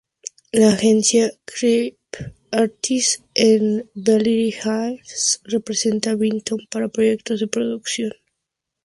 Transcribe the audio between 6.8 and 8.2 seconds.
proyectos de producción.